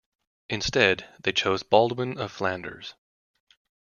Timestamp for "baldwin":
1.61-2.17